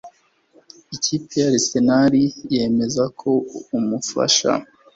[0.95, 2.13] Ikipe ya Arsenal
[2.53, 3.31] Yemeza ko
[3.77, 4.51] Umufasha